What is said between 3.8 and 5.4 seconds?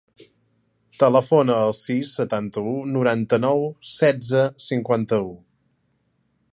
setze, cinquanta-u.